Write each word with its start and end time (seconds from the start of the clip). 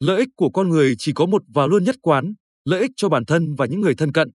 Lợi 0.00 0.18
ích 0.18 0.28
của 0.36 0.50
con 0.50 0.68
người 0.68 0.94
chỉ 0.98 1.12
có 1.12 1.26
một 1.26 1.42
và 1.54 1.66
luôn 1.66 1.84
nhất 1.84 1.96
quán, 2.02 2.34
lợi 2.64 2.80
ích 2.80 2.90
cho 2.96 3.08
bản 3.08 3.24
thân 3.24 3.54
và 3.54 3.66
những 3.66 3.80
người 3.80 3.94
thân 3.94 4.12
cận. 4.12 4.30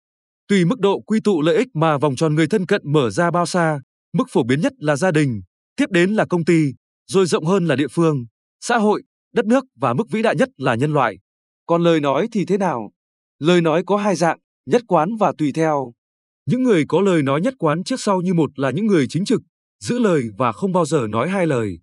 Tùy 0.47 0.65
mức 0.65 0.79
độ 0.79 0.99
quy 0.99 1.19
tụ 1.23 1.41
lợi 1.41 1.55
ích 1.55 1.67
mà 1.73 1.97
vòng 1.97 2.15
tròn 2.15 2.35
người 2.35 2.47
thân 2.47 2.65
cận 2.65 2.81
mở 2.85 3.09
ra 3.09 3.31
bao 3.31 3.45
xa, 3.45 3.81
mức 4.13 4.23
phổ 4.29 4.43
biến 4.43 4.61
nhất 4.61 4.73
là 4.77 4.95
gia 4.95 5.11
đình, 5.11 5.41
tiếp 5.75 5.85
đến 5.89 6.13
là 6.13 6.25
công 6.25 6.45
ty, 6.45 6.73
rồi 7.07 7.25
rộng 7.25 7.45
hơn 7.45 7.65
là 7.65 7.75
địa 7.75 7.87
phương, 7.87 8.25
xã 8.61 8.77
hội, 8.77 9.03
đất 9.33 9.45
nước 9.45 9.63
và 9.75 9.93
mức 9.93 10.03
vĩ 10.11 10.21
đại 10.21 10.35
nhất 10.35 10.49
là 10.57 10.75
nhân 10.75 10.93
loại. 10.93 11.17
Còn 11.65 11.83
lời 11.83 11.99
nói 11.99 12.27
thì 12.31 12.45
thế 12.45 12.57
nào? 12.57 12.91
Lời 13.39 13.61
nói 13.61 13.83
có 13.85 13.97
hai 13.97 14.15
dạng, 14.15 14.39
nhất 14.65 14.81
quán 14.87 15.15
và 15.19 15.33
tùy 15.37 15.51
theo. 15.51 15.93
Những 16.45 16.63
người 16.63 16.85
có 16.87 17.01
lời 17.01 17.23
nói 17.23 17.41
nhất 17.41 17.53
quán 17.57 17.83
trước 17.83 17.99
sau 17.99 18.21
như 18.21 18.33
một 18.33 18.59
là 18.59 18.71
những 18.71 18.87
người 18.87 19.05
chính 19.09 19.25
trực, 19.25 19.41
giữ 19.79 19.99
lời 19.99 20.23
và 20.37 20.51
không 20.51 20.71
bao 20.71 20.85
giờ 20.85 21.07
nói 21.09 21.29
hai 21.29 21.47
lời. 21.47 21.79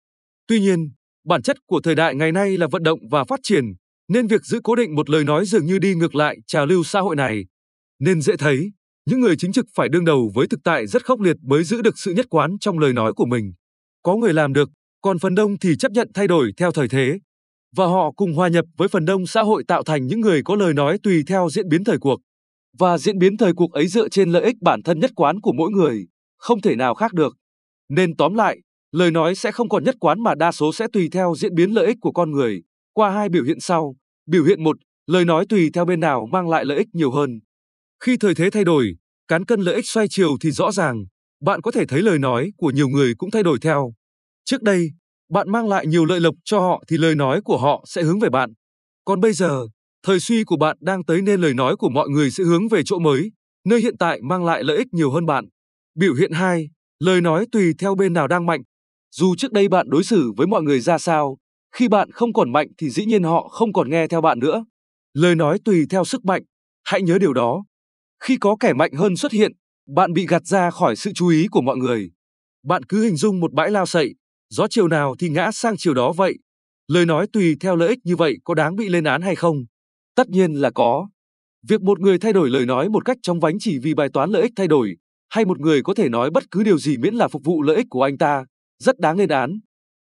Tuy 0.47 0.61
nhiên, 0.61 0.91
bản 1.25 1.43
chất 1.43 1.57
của 1.67 1.81
thời 1.81 1.95
đại 1.95 2.15
ngày 2.15 2.33
nay 2.33 2.57
là 2.57 2.67
vận 2.67 2.83
động 2.83 2.99
và 3.11 3.25
phát 3.25 3.41
triển, 3.43 3.65
nên 4.09 4.27
việc 4.27 4.45
giữ 4.45 4.61
cố 4.65 4.75
định 4.75 4.95
một 4.95 5.11
lời 5.11 5.25
nói 5.25 5.47
dường 5.47 5.67
như 5.67 5.79
đi 5.79 5.95
ngược 5.95 6.15
lại 6.15 6.37
trào 6.47 6.67
lưu 6.67 6.85
xã 6.85 7.01
hội 7.01 7.17
này. 7.17 7.45
Nên 7.99 8.21
dễ 8.21 8.37
thấy, 8.37 8.73
những 9.07 9.21
người 9.21 9.37
chính 9.37 9.53
trực 9.53 9.67
phải 9.75 9.89
đương 9.89 10.05
đầu 10.05 10.31
với 10.35 10.47
thực 10.47 10.61
tại 10.65 10.87
rất 10.87 11.05
khốc 11.05 11.21
liệt 11.21 11.37
mới 11.43 11.65
giữ 11.65 11.83
được 11.83 11.99
sự 11.99 12.15
nhất 12.15 12.27
quán 12.31 12.59
trong 12.61 12.79
lời 12.79 12.93
nói 12.93 13.13
của 13.13 13.27
mình. 13.27 13.53
Có 14.03 14.17
người 14.17 14.33
làm 14.33 14.53
được, 14.53 14.71
còn 15.03 15.19
phần 15.19 15.35
đông 15.35 15.59
thì 15.59 15.77
chấp 15.77 15.93
nhận 15.93 16.11
thay 16.15 16.27
đổi 16.27 16.53
theo 16.57 16.73
thời 16.73 16.89
thế. 16.89 17.19
Và 17.77 17.87
họ 17.87 18.13
cùng 18.17 18.35
hòa 18.35 18.49
nhập 18.49 18.65
với 18.77 18.89
phần 18.89 19.05
đông 19.05 19.27
xã 19.27 19.43
hội 19.43 19.65
tạo 19.69 19.83
thành 19.83 20.07
những 20.07 20.21
người 20.21 20.43
có 20.43 20.57
lời 20.57 20.75
nói 20.75 20.99
tùy 21.03 21.23
theo 21.27 21.49
diễn 21.51 21.69
biến 21.69 21.85
thời 21.85 21.99
cuộc. 21.99 22.21
Và 22.79 22.99
diễn 22.99 23.19
biến 23.19 23.37
thời 23.37 23.53
cuộc 23.53 23.73
ấy 23.73 23.89
dựa 23.89 24.09
trên 24.09 24.31
lợi 24.31 24.43
ích 24.43 24.57
bản 24.63 24.83
thân 24.83 25.01
nhất 25.01 25.11
quán 25.17 25.41
của 25.41 25.53
mỗi 25.53 25.71
người, 25.71 26.07
không 26.37 26.61
thể 26.61 26.77
nào 26.77 26.95
khác 26.95 27.13
được. 27.13 27.37
Nên 27.89 28.17
tóm 28.17 28.35
lại, 28.35 28.59
lời 28.93 29.11
nói 29.11 29.35
sẽ 29.35 29.53
không 29.53 29.69
còn 29.69 29.85
nhất 29.85 29.97
quán 30.01 30.23
mà 30.23 30.35
đa 30.35 30.53
số 30.53 30.73
sẽ 30.73 30.87
tùy 30.93 31.09
theo 31.13 31.35
diễn 31.39 31.55
biến 31.55 31.71
lợi 31.71 31.87
ích 31.87 31.97
của 32.01 32.13
con 32.13 32.31
người. 32.31 32.63
Qua 32.93 33.11
hai 33.11 33.29
biểu 33.29 33.45
hiện 33.45 33.61
sau, 33.61 33.97
biểu 34.27 34.45
hiện 34.45 34.65
một, 34.65 34.77
lời 35.07 35.25
nói 35.25 35.47
tùy 35.49 35.71
theo 35.75 35.85
bên 35.85 36.01
nào 36.01 36.27
mang 36.33 36.49
lại 36.49 36.65
lợi 36.65 36.79
ích 36.79 36.89
nhiều 36.93 37.11
hơn. 37.11 37.41
Khi 38.05 38.17
thời 38.17 38.35
thế 38.35 38.51
thay 38.51 38.65
đổi, 38.65 38.97
cán 39.29 39.45
cân 39.45 39.61
lợi 39.61 39.75
ích 39.75 39.87
xoay 39.87 40.07
chiều 40.11 40.37
thì 40.41 40.51
rõ 40.51 40.73
ràng, 40.73 41.05
bạn 41.41 41.61
có 41.61 41.71
thể 41.71 41.87
thấy 41.87 42.03
lời 42.03 42.19
nói 42.19 42.51
của 42.57 42.71
nhiều 42.71 42.89
người 42.89 43.15
cũng 43.19 43.31
thay 43.31 43.43
đổi 43.43 43.59
theo. 43.63 43.93
Trước 44.45 44.63
đây, 44.63 44.91
bạn 45.31 45.53
mang 45.53 45.69
lại 45.69 45.87
nhiều 45.87 46.05
lợi 46.05 46.21
lộc 46.21 46.35
cho 46.45 46.61
họ 46.61 46.85
thì 46.89 46.97
lời 46.99 47.15
nói 47.15 47.41
của 47.45 47.59
họ 47.59 47.85
sẽ 47.87 48.03
hướng 48.03 48.21
về 48.21 48.31
bạn. 48.31 48.53
Còn 49.05 49.21
bây 49.21 49.33
giờ, 49.33 49.67
thời 50.07 50.21
suy 50.21 50.45
của 50.45 50.57
bạn 50.57 50.77
đang 50.81 51.05
tới 51.05 51.23
nên 51.23 51.41
lời 51.41 51.55
nói 51.55 51.77
của 51.77 51.89
mọi 51.89 52.09
người 52.09 52.31
sẽ 52.31 52.45
hướng 52.45 52.69
về 52.69 52.83
chỗ 52.85 52.99
mới, 52.99 53.33
nơi 53.69 53.81
hiện 53.81 53.97
tại 53.99 54.21
mang 54.23 54.45
lại 54.45 54.65
lợi 54.65 54.77
ích 54.77 54.87
nhiều 54.93 55.11
hơn 55.11 55.27
bạn. 55.27 55.45
Biểu 55.95 56.15
hiện 56.15 56.33
hai, 56.33 56.69
lời 57.01 57.21
nói 57.21 57.47
tùy 57.53 57.75
theo 57.79 57.95
bên 57.95 58.13
nào 58.13 58.29
đang 58.29 58.47
mạnh. 58.47 58.63
Dù 59.13 59.35
trước 59.39 59.53
đây 59.53 59.69
bạn 59.69 59.91
đối 59.91 60.05
xử 60.05 60.33
với 60.37 60.47
mọi 60.47 60.63
người 60.63 60.81
ra 60.81 60.99
sao, 60.99 61.39
khi 61.73 61.89
bạn 61.89 62.11
không 62.11 62.33
còn 62.33 62.53
mạnh 62.53 62.69
thì 62.79 62.91
dĩ 62.91 63.05
nhiên 63.05 63.23
họ 63.23 63.49
không 63.49 63.73
còn 63.73 63.91
nghe 63.91 64.07
theo 64.07 64.21
bạn 64.21 64.39
nữa. 64.39 64.65
Lời 65.15 65.35
nói 65.35 65.59
tùy 65.65 65.87
theo 65.91 66.05
sức 66.05 66.25
mạnh, 66.25 66.43
hãy 66.85 67.03
nhớ 67.03 67.19
điều 67.19 67.33
đó. 67.33 67.65
Khi 68.23 68.37
có 68.37 68.57
kẻ 68.61 68.73
mạnh 68.73 68.93
hơn 68.93 69.17
xuất 69.17 69.33
hiện, 69.33 69.53
bạn 69.89 70.13
bị 70.13 70.27
gạt 70.27 70.47
ra 70.47 70.71
khỏi 70.71 70.97
sự 70.97 71.13
chú 71.15 71.29
ý 71.29 71.47
của 71.51 71.61
mọi 71.61 71.77
người. 71.77 72.11
Bạn 72.65 72.83
cứ 72.83 73.05
hình 73.05 73.17
dung 73.17 73.41
một 73.41 73.53
bãi 73.53 73.71
lao 73.71 73.87
sậy, 73.87 74.15
gió 74.51 74.67
chiều 74.71 74.89
nào 74.89 75.15
thì 75.19 75.29
ngã 75.29 75.53
sang 75.53 75.77
chiều 75.79 75.95
đó 75.95 76.13
vậy. 76.13 76.39
Lời 76.89 77.07
nói 77.07 77.27
tùy 77.33 77.57
theo 77.61 77.77
lợi 77.77 77.89
ích 77.89 77.99
như 78.05 78.17
vậy 78.17 78.37
có 78.45 78.55
đáng 78.55 78.77
bị 78.77 78.89
lên 78.89 79.05
án 79.05 79.23
hay 79.23 79.35
không? 79.35 79.65
Tất 80.15 80.29
nhiên 80.29 80.53
là 80.53 80.71
có. 80.71 81.09
Việc 81.69 81.83
một 81.83 82.01
người 82.01 82.19
thay 82.19 82.33
đổi 82.33 82.51
lời 82.51 82.67
nói 82.67 82.89
một 82.89 83.05
cách 83.05 83.17
trong 83.23 83.41
vánh 83.41 83.59
chỉ 83.61 83.79
vì 83.79 83.95
bài 83.95 84.09
toán 84.13 84.31
lợi 84.31 84.43
ích 84.43 84.53
thay 84.57 84.69
đổi, 84.69 84.97
hay 85.29 85.45
một 85.45 85.61
người 85.61 85.83
có 85.83 85.95
thể 85.95 86.09
nói 86.09 86.31
bất 86.31 86.51
cứ 86.51 86.63
điều 86.63 86.79
gì 86.79 86.97
miễn 86.97 87.15
là 87.15 87.29
phục 87.29 87.45
vụ 87.45 87.63
lợi 87.63 87.77
ích 87.77 87.87
của 87.91 88.03
anh 88.03 88.19
ta, 88.19 88.45
rất 88.81 88.99
đáng 88.99 89.17
lên 89.17 89.29
án. 89.29 89.61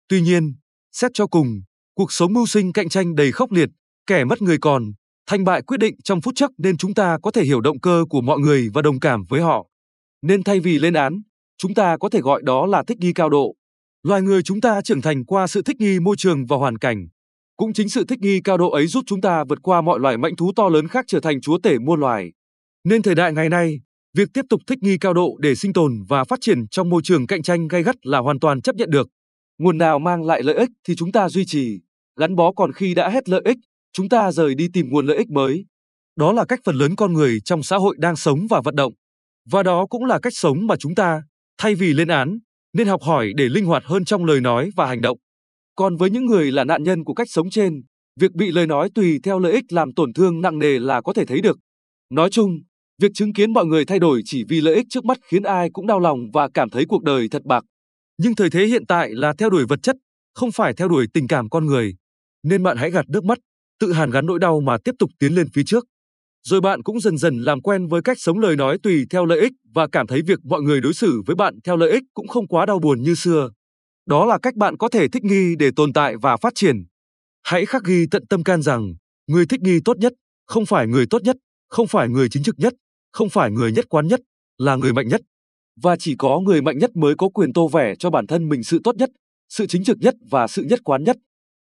Tuy 0.09 0.21
nhiên, 0.21 0.53
xét 0.91 1.11
cho 1.13 1.27
cùng, 1.27 1.61
cuộc 1.95 2.11
sống 2.11 2.33
mưu 2.33 2.45
sinh 2.45 2.73
cạnh 2.73 2.89
tranh 2.89 3.15
đầy 3.15 3.31
khốc 3.31 3.51
liệt, 3.51 3.69
kẻ 4.07 4.23
mất 4.23 4.41
người 4.41 4.57
còn, 4.61 4.83
thành 5.27 5.43
bại 5.43 5.61
quyết 5.61 5.77
định 5.77 5.95
trong 6.03 6.21
phút 6.21 6.33
chốc 6.35 6.51
nên 6.57 6.77
chúng 6.77 6.93
ta 6.93 7.17
có 7.23 7.31
thể 7.31 7.43
hiểu 7.43 7.61
động 7.61 7.79
cơ 7.79 8.05
của 8.09 8.21
mọi 8.21 8.39
người 8.39 8.69
và 8.73 8.81
đồng 8.81 8.99
cảm 8.99 9.23
với 9.29 9.41
họ. 9.41 9.67
Nên 10.21 10.43
thay 10.43 10.59
vì 10.59 10.79
lên 10.79 10.93
án, 10.93 11.21
chúng 11.57 11.73
ta 11.73 11.97
có 11.97 12.09
thể 12.09 12.21
gọi 12.21 12.41
đó 12.45 12.65
là 12.65 12.83
thích 12.87 12.97
nghi 12.99 13.13
cao 13.13 13.29
độ. 13.29 13.55
Loài 14.03 14.21
người 14.21 14.43
chúng 14.43 14.61
ta 14.61 14.81
trưởng 14.81 15.01
thành 15.01 15.25
qua 15.25 15.47
sự 15.47 15.61
thích 15.61 15.75
nghi 15.79 15.99
môi 15.99 16.15
trường 16.17 16.45
và 16.45 16.57
hoàn 16.57 16.77
cảnh. 16.77 17.07
Cũng 17.57 17.73
chính 17.73 17.89
sự 17.89 18.05
thích 18.05 18.19
nghi 18.19 18.41
cao 18.43 18.57
độ 18.57 18.71
ấy 18.71 18.87
giúp 18.87 19.03
chúng 19.07 19.21
ta 19.21 19.43
vượt 19.49 19.59
qua 19.61 19.81
mọi 19.81 19.99
loài 19.99 20.17
mãnh 20.17 20.35
thú 20.35 20.51
to 20.55 20.69
lớn 20.69 20.87
khác 20.87 21.05
trở 21.07 21.19
thành 21.19 21.41
chúa 21.41 21.57
tể 21.63 21.77
muôn 21.79 21.99
loài. 21.99 22.31
Nên 22.83 23.01
thời 23.01 23.15
đại 23.15 23.33
ngày 23.33 23.49
nay, 23.49 23.79
việc 24.17 24.29
tiếp 24.33 24.45
tục 24.49 24.61
thích 24.67 24.83
nghi 24.83 24.97
cao 24.97 25.13
độ 25.13 25.37
để 25.39 25.55
sinh 25.55 25.73
tồn 25.73 25.91
và 26.09 26.23
phát 26.23 26.39
triển 26.41 26.67
trong 26.67 26.89
môi 26.89 27.01
trường 27.03 27.27
cạnh 27.27 27.43
tranh 27.43 27.67
gay 27.67 27.83
gắt 27.83 27.95
là 28.05 28.19
hoàn 28.19 28.39
toàn 28.39 28.61
chấp 28.61 28.75
nhận 28.75 28.89
được. 28.89 29.07
Nguồn 29.57 29.77
nào 29.77 29.99
mang 29.99 30.23
lại 30.23 30.43
lợi 30.43 30.55
ích 30.55 30.69
thì 30.87 30.95
chúng 30.95 31.11
ta 31.11 31.29
duy 31.29 31.45
trì, 31.45 31.79
gắn 32.19 32.35
bó 32.35 32.51
còn 32.51 32.73
khi 32.73 32.93
đã 32.93 33.09
hết 33.09 33.29
lợi 33.29 33.41
ích, 33.45 33.57
chúng 33.93 34.09
ta 34.09 34.31
rời 34.31 34.55
đi 34.55 34.67
tìm 34.73 34.89
nguồn 34.89 35.05
lợi 35.05 35.17
ích 35.17 35.29
mới. 35.29 35.65
Đó 36.15 36.33
là 36.33 36.45
cách 36.45 36.59
phần 36.63 36.75
lớn 36.75 36.95
con 36.95 37.13
người 37.13 37.39
trong 37.45 37.63
xã 37.63 37.77
hội 37.77 37.95
đang 37.99 38.15
sống 38.15 38.47
và 38.49 38.61
vận 38.61 38.75
động. 38.75 38.93
Và 39.51 39.63
đó 39.63 39.85
cũng 39.89 40.05
là 40.05 40.19
cách 40.19 40.33
sống 40.35 40.67
mà 40.67 40.75
chúng 40.75 40.95
ta, 40.95 41.21
thay 41.57 41.75
vì 41.75 41.93
lên 41.93 42.07
án, 42.07 42.39
nên 42.73 42.87
học 42.87 43.01
hỏi 43.01 43.31
để 43.35 43.49
linh 43.49 43.65
hoạt 43.65 43.83
hơn 43.85 44.05
trong 44.05 44.25
lời 44.25 44.41
nói 44.41 44.69
và 44.75 44.85
hành 44.85 45.01
động. 45.01 45.17
Còn 45.75 45.97
với 45.97 46.09
những 46.09 46.25
người 46.25 46.51
là 46.51 46.63
nạn 46.63 46.83
nhân 46.83 47.03
của 47.03 47.13
cách 47.13 47.29
sống 47.29 47.49
trên, 47.49 47.81
việc 48.19 48.31
bị 48.31 48.51
lời 48.51 48.67
nói 48.67 48.89
tùy 48.95 49.19
theo 49.23 49.39
lợi 49.39 49.53
ích 49.53 49.73
làm 49.73 49.93
tổn 49.93 50.13
thương 50.13 50.41
nặng 50.41 50.59
nề 50.59 50.79
là 50.79 51.01
có 51.01 51.13
thể 51.13 51.25
thấy 51.25 51.41
được. 51.41 51.57
Nói 52.09 52.29
chung, 52.29 52.59
việc 53.01 53.11
chứng 53.13 53.33
kiến 53.33 53.53
mọi 53.53 53.65
người 53.65 53.85
thay 53.85 53.99
đổi 53.99 54.21
chỉ 54.25 54.43
vì 54.49 54.61
lợi 54.61 54.75
ích 54.75 54.85
trước 54.89 55.05
mắt 55.05 55.17
khiến 55.23 55.43
ai 55.43 55.69
cũng 55.73 55.87
đau 55.87 55.99
lòng 55.99 56.19
và 56.33 56.49
cảm 56.53 56.69
thấy 56.69 56.85
cuộc 56.85 57.03
đời 57.03 57.27
thật 57.31 57.43
bạc. 57.45 57.63
Nhưng 58.17 58.35
thời 58.35 58.49
thế 58.49 58.65
hiện 58.65 58.85
tại 58.85 59.09
là 59.13 59.33
theo 59.37 59.49
đuổi 59.49 59.65
vật 59.69 59.79
chất, 59.83 59.95
không 60.33 60.51
phải 60.51 60.73
theo 60.73 60.87
đuổi 60.87 61.07
tình 61.13 61.27
cảm 61.27 61.49
con 61.49 61.65
người. 61.65 61.95
Nên 62.43 62.63
bạn 62.63 62.77
hãy 62.77 62.91
gạt 62.91 63.09
nước 63.09 63.23
mắt, 63.23 63.37
tự 63.79 63.93
hàn 63.93 64.09
gắn 64.09 64.25
nỗi 64.25 64.39
đau 64.39 64.59
mà 64.59 64.77
tiếp 64.83 64.95
tục 64.99 65.09
tiến 65.19 65.35
lên 65.35 65.47
phía 65.53 65.63
trước. 65.65 65.85
Rồi 66.43 66.61
bạn 66.61 66.83
cũng 66.83 66.99
dần 66.99 67.17
dần 67.17 67.37
làm 67.37 67.61
quen 67.61 67.87
với 67.87 68.01
cách 68.01 68.19
sống 68.19 68.39
lời 68.39 68.55
nói 68.55 68.77
tùy 68.83 69.05
theo 69.09 69.25
lợi 69.25 69.39
ích 69.39 69.53
và 69.73 69.87
cảm 69.91 70.07
thấy 70.07 70.21
việc 70.21 70.39
mọi 70.43 70.61
người 70.61 70.81
đối 70.81 70.93
xử 70.93 71.21
với 71.25 71.35
bạn 71.35 71.55
theo 71.63 71.77
lợi 71.77 71.91
ích 71.91 72.03
cũng 72.13 72.27
không 72.27 72.47
quá 72.47 72.65
đau 72.65 72.79
buồn 72.79 73.01
như 73.01 73.15
xưa. 73.15 73.49
Đó 74.05 74.25
là 74.25 74.39
cách 74.41 74.55
bạn 74.55 74.77
có 74.77 74.89
thể 74.89 75.07
thích 75.07 75.23
nghi 75.23 75.55
để 75.59 75.71
tồn 75.75 75.93
tại 75.93 76.15
và 76.21 76.37
phát 76.37 76.53
triển. 76.55 76.85
Hãy 77.43 77.65
khắc 77.65 77.83
ghi 77.83 78.05
tận 78.11 78.27
tâm 78.27 78.43
can 78.43 78.61
rằng, 78.61 78.93
người 79.27 79.45
thích 79.45 79.61
nghi 79.61 79.79
tốt 79.85 79.97
nhất, 79.97 80.13
không 80.45 80.65
phải 80.65 80.87
người 80.87 81.05
tốt 81.09 81.23
nhất, 81.23 81.35
không 81.69 81.87
phải 81.87 82.09
người 82.09 82.29
chính 82.29 82.43
trực 82.43 82.55
nhất, 82.59 82.73
không 83.17 83.29
phải 83.29 83.51
người 83.51 83.71
nhất 83.71 83.85
quán 83.89 84.07
nhất, 84.07 84.21
là 84.57 84.75
người 84.75 84.93
mạnh 84.93 85.07
nhất. 85.07 85.21
Và 85.81 85.95
chỉ 85.95 86.15
có 86.15 86.39
người 86.39 86.61
mạnh 86.61 86.77
nhất 86.77 86.95
mới 86.95 87.15
có 87.15 87.29
quyền 87.29 87.53
tô 87.53 87.67
vẻ 87.67 87.95
cho 87.99 88.09
bản 88.09 88.27
thân 88.27 88.49
mình 88.49 88.63
sự 88.63 88.79
tốt 88.83 88.95
nhất, 88.95 89.09
sự 89.49 89.67
chính 89.67 89.83
trực 89.83 89.97
nhất 90.01 90.15
và 90.29 90.47
sự 90.47 90.63
nhất 90.63 90.79
quán 90.83 91.03
nhất. 91.03 91.17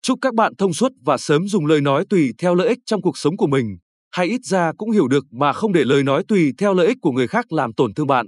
Chúc 0.02 0.20
các 0.22 0.34
bạn 0.34 0.56
thông 0.56 0.74
suốt 0.74 0.92
và 1.06 1.18
sớm 1.18 1.48
dùng 1.48 1.66
lời 1.66 1.82
nói 1.82 2.06
tùy 2.10 2.34
theo 2.38 2.56
lợi 2.56 2.68
ích 2.68 2.80
trong 2.86 3.02
cuộc 3.02 3.18
sống 3.18 3.38
của 3.38 3.48
mình, 3.48 3.78
hay 4.12 4.28
ít 4.28 4.42
ra 4.44 4.72
cũng 4.78 4.92
hiểu 4.92 5.08
được 5.08 5.26
mà 5.32 5.54
không 5.54 5.74
để 5.74 5.84
lời 5.84 6.04
nói 6.04 6.24
tùy 6.28 6.54
theo 6.58 6.74
lợi 6.74 6.88
ích 6.88 6.98
của 7.02 7.12
người 7.12 7.28
khác 7.28 7.52
làm 7.52 7.74
tổn 7.74 7.94
thương 7.94 8.08
bạn. 8.08 8.28